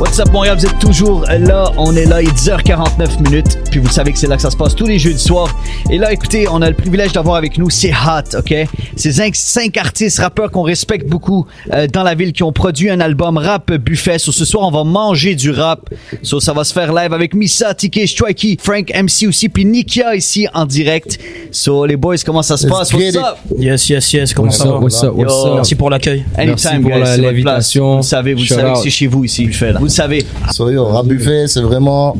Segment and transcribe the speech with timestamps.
[0.00, 3.80] What's up Montréal, vous êtes toujours là, on est là, il est 10h49 minutes, puis
[3.80, 5.48] vous savez que c'est là que ça se passe tous les jeudis soirs.
[5.90, 8.54] Et là, écoutez, on a le privilège d'avoir avec nous, c'est Hot, ok?
[8.94, 12.90] C'est cinq, cinq artistes, rappeurs qu'on respecte beaucoup euh, dans la ville, qui ont produit
[12.90, 14.20] un album rap buffet.
[14.20, 15.90] So, ce soir, on va manger du rap.
[16.22, 20.14] So, ça va se faire live avec Missa, TK, Strikey, Frank MC aussi, puis Nikia
[20.14, 21.18] ici en direct.
[21.50, 22.92] So, les boys, comment ça se passe?
[22.92, 23.38] What's up?
[23.58, 24.32] Yes, yes, yes.
[24.32, 24.78] Comment What's ça up, va?
[24.78, 25.54] what's up, what's up?
[25.56, 26.24] Merci pour l'accueil.
[26.36, 27.96] Merci Anytime, pour l'invitation.
[27.96, 29.80] Vous savez, vous savez que c'est chez vous ici, buffet, là.
[29.88, 30.26] Vous le savez.
[30.52, 32.14] So yo, Rap Buffet, c'est vraiment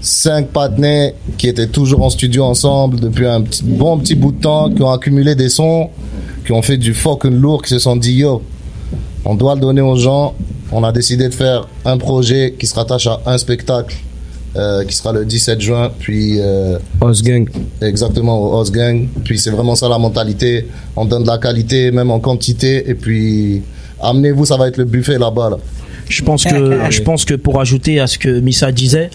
[0.00, 4.40] cinq partenaires qui étaient toujours en studio ensemble depuis un petit, bon petit bout de
[4.40, 5.90] temps, qui ont accumulé des sons,
[6.46, 8.40] qui ont fait du fucking lourd, qui se sont dit yo,
[9.26, 10.34] on doit le donner aux gens.
[10.72, 13.96] On a décidé de faire un projet qui se rattache à un spectacle
[14.56, 17.46] euh, qui sera le 17 juin, puis euh, Os Gang.
[17.82, 19.08] exactement au House Gang.
[19.24, 20.68] Puis c'est vraiment ça la mentalité.
[20.96, 23.60] On donne de la qualité, même en quantité, et puis
[24.00, 25.50] amenez-vous, ça va être le buffet là-bas.
[25.50, 25.56] Là.
[26.10, 29.10] Je pense que je pense que pour ajouter à ce que Missa disait,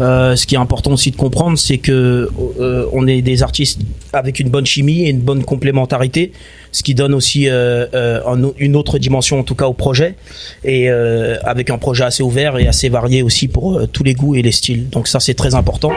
[0.00, 2.28] euh, ce qui est important aussi de comprendre, c'est que
[2.60, 3.80] euh, on est des artistes
[4.12, 6.32] avec une bonne chimie et une bonne complémentarité,
[6.72, 10.16] ce qui donne aussi euh, euh, une autre dimension en tout cas au projet
[10.64, 14.14] et euh, avec un projet assez ouvert et assez varié aussi pour euh, tous les
[14.14, 14.88] goûts et les styles.
[14.90, 15.92] Donc ça c'est très important.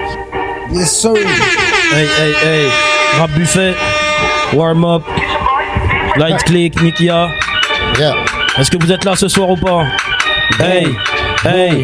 [0.71, 1.13] Yes, sir.
[1.95, 2.65] Hey hey hey,
[3.17, 3.73] rap buffet,
[4.53, 5.03] warm up,
[6.15, 7.29] light click, Nikia.
[7.99, 8.15] Yeah.
[8.57, 9.83] Est-ce que vous êtes là ce soir ou pas?
[10.57, 10.85] Hey,
[11.41, 11.83] hey,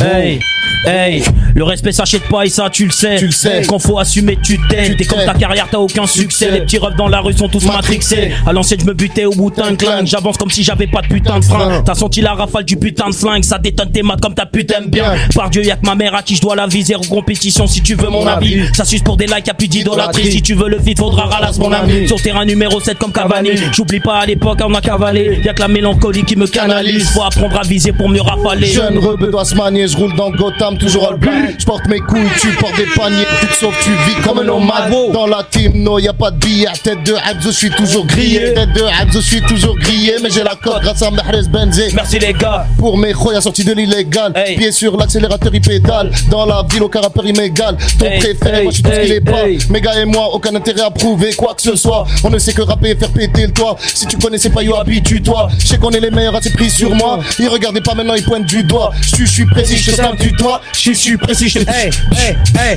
[0.00, 0.40] hey,
[0.86, 1.22] hey.
[1.54, 3.16] Le respect s'achète pas et ça tu le sais.
[3.16, 3.62] Tu le sais.
[3.66, 4.96] Quand faut assumer, tu t'aides.
[4.96, 6.50] T'es comme ta carrière, t'as aucun succès.
[6.50, 8.32] Les petits refs dans la rue sont tous matrixés.
[8.46, 10.06] À l'ancienne, je me butais au bout d'un clingue.
[10.06, 11.82] J'avance comme si j'avais pas de putain de frein.
[11.84, 13.44] T'as senti la rafale du putain de flingue.
[13.44, 15.14] Ça détonne tes maths comme ta putain de bien.
[15.34, 17.82] Par Dieu, y'a que ma mère à qui je dois la viser en compétition si
[17.82, 18.62] tu veux mon avis.
[18.74, 20.22] Ça suce pour des likes, y'a plus d'idolâtrie.
[20.22, 20.32] Idolâtrie.
[20.32, 22.06] Si tu veux le vide, faudra ralasse mon ami.
[22.06, 23.50] Sur terrain numéro 7 comme Cavani.
[23.72, 25.40] J'oublie pas à l'époque, on a cavalé.
[25.44, 27.10] Y'a que la mélancolie qui me canalise.
[27.10, 28.66] Faut apprendre à viser pour mieux rafaler.
[28.68, 31.56] Jeune rebeu doit se manier, je roule dans Gotham, toujours all black.
[31.58, 33.26] Je porte mes couilles, tu portes des paniers.
[33.40, 34.92] Tu te sauves, tu vis comme un nomade.
[35.12, 36.66] Dans la team, no, y a pas de billet.
[36.82, 38.54] Tête de Habzo, je suis toujours grillé.
[38.54, 40.14] Tête de Habzo, je suis toujours grillé.
[40.22, 41.88] Mais j'ai la cote grâce à Mahrez Benzé.
[41.94, 42.66] Merci les gars.
[42.78, 44.32] Pour mes khoya sorti de l'illégal.
[44.34, 44.56] Hey.
[44.56, 46.10] Pied sur l'accélérateur, il pédale.
[46.30, 47.76] Dans la ville, aucun rappeur, il m'égale.
[47.98, 49.44] Ton Hey, préféré, hey, moi je suis tout ce qu'il est pas.
[49.70, 52.06] Mes gars et moi, aucun intérêt à prouver quoi que ce soit.
[52.24, 53.76] On ne sait que rapper et faire péter le toit.
[53.94, 55.48] Si tu connaissais pas, yo, habitue-toi.
[55.58, 57.18] Je sais qu'on est les meilleurs à ses prix sur moi.
[57.38, 58.92] Ils regardez pas maintenant, ils pointent du doigt.
[59.16, 60.32] Je suis précis, je tape du
[60.72, 62.76] Je suis précis, je te Hey, hey, hey.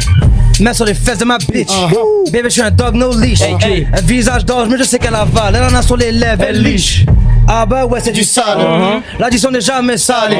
[0.59, 1.69] Mets sur les fesses de ma bitch.
[1.69, 2.31] Uh-huh.
[2.31, 3.41] Baby, je suis un dog, no leash.
[3.41, 3.87] Hey, hey.
[3.93, 5.55] Un visage d'ange, mais je sais qu'elle avale.
[5.55, 7.05] Elle en a sur les lèvres, elle liche.
[7.47, 8.59] Ah bah ouais, c'est du sale.
[9.19, 10.37] L'addition n'est jamais salée.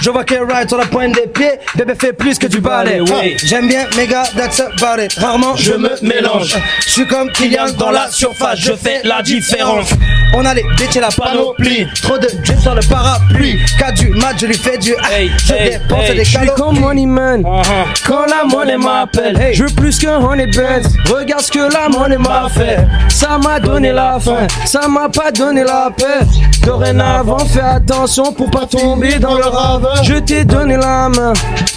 [0.00, 1.58] Je vois qu'elle ride sur la pointe des pieds.
[1.74, 3.00] Bébé fait plus que du balai.
[3.00, 3.36] Oui.
[3.44, 5.12] J'aime bien mes gars, that's about it.
[5.14, 6.56] Rarement Je me mélange.
[6.86, 8.60] Je suis comme Kylian dans la surface.
[8.60, 9.90] Je fais la différence.
[10.36, 11.86] On a les bitches et la panoplie.
[12.02, 13.58] Trop de drip sur le parapluie.
[13.78, 16.16] 4 du mat, je lui fais du Hey, Je hey, dépense hey.
[16.16, 16.60] des Je suis calories.
[16.60, 17.42] comme Money Man.
[17.42, 17.62] Uh-huh.
[18.06, 19.54] Quand la monnaie m'appelle, Hey.
[19.54, 20.88] je veux plus qu'un honey Benz.
[21.08, 22.78] Regarde ce que la monnaie m'a fait.
[23.08, 26.26] Ça m'a donné la faim, ça m'a pas donné la paix.
[26.64, 30.02] Dorénavant, fais attention pour pas tomber dans le ravin.
[30.02, 31.32] Je t'ai donné la main,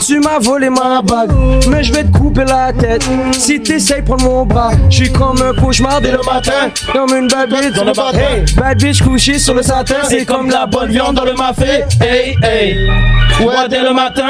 [0.07, 1.31] tu m'as volé ma bague.
[1.67, 3.03] Mais je vais te couper la tête
[3.33, 4.71] si t'essayes prendre mon bras.
[4.89, 7.91] Je suis comme un cauchemar dès le matin, comme une bad bitch Dans le.
[8.17, 11.83] Hey, bad bitch couchée sur le satin, c'est comme la bonne viande dans le mafé.
[11.99, 12.89] Hey, hey.
[13.41, 14.23] Ouais, dès le matin.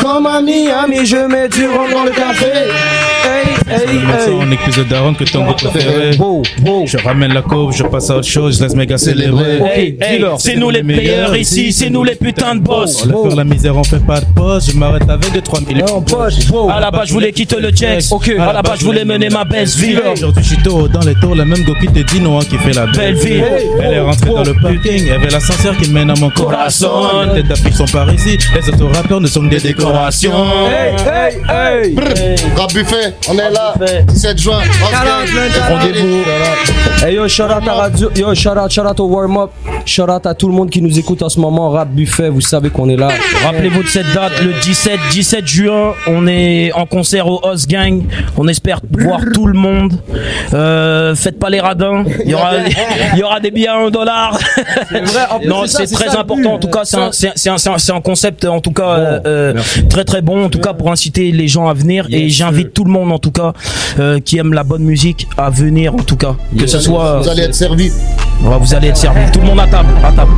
[0.00, 2.65] Comme à Miami, je mets du rhum dans le café.
[4.08, 4.40] Hey, C'est hey.
[4.42, 6.12] un épisode d'Aaron que ton groupe préféré.
[6.12, 9.60] Je ramène la coupe, je passe à autre chose, je laisse mes gars célébrer.
[9.74, 13.06] Hey, hey, c'est nous les meilleurs ici, c'est nous les putains de boss.
[13.12, 16.34] On la misère, on fait pas de pause, je m'arrête avec de 3000 En poche.
[16.70, 18.04] À la base, je voulais quitter le checks.
[18.10, 18.30] Ok.
[18.38, 19.96] À la base, je voulais mener ma best vie.
[20.12, 22.44] Aujourd'hui, je suis tôt dans les tours, la même go qui te dit non, hein,
[22.48, 23.42] qui fait la Belle belle vie.
[23.82, 27.02] Elle est rentrée dans le parking, avait l'ascenseur qui mène à mon corazon.
[27.34, 30.32] Têtes d'affiche sont par ici, les autres rappeurs ne sont que des décorations.
[30.68, 30.94] Hey,
[31.48, 32.36] hey, hey.
[32.56, 33.74] Rap Buffet, on est là.
[34.04, 34.12] Buffet.
[34.12, 34.60] 17 juin.
[35.68, 36.24] Rendez-vous.
[37.04, 39.50] Hey yo, shout out à radio, yo, shout out, shout out au warm-up.
[39.86, 41.70] Shout out à tout le monde qui nous écoute en ce moment.
[41.70, 43.08] Rap Buffet, vous savez qu'on est là.
[43.44, 48.02] Rappelez-vous de cette date, le 17, 17 juin, on est en concert au House Gang.
[48.36, 49.94] On espère voir tout le monde.
[50.52, 52.04] Euh, faites pas les radins.
[52.24, 52.50] Il y aura,
[53.14, 54.36] il y aura des billets à 1 dollar.
[55.46, 56.54] Non, c'est très ça important.
[56.54, 59.54] En tout cas, c'est un, un, un, un concept, en tout cas, euh, euh,
[59.88, 60.46] très très bon.
[60.46, 62.08] En tout cas, pour inciter les gens à venir.
[62.10, 63.52] Et j'invite tout le monde, en tout cas,
[64.00, 66.34] euh, qui aime la bonne musique, à venir, en tout cas.
[66.58, 67.92] Que ce soit, Vous allez être servis.
[68.42, 69.32] Ouais, vous allez être.
[69.32, 70.32] Tout le monde à table, à table.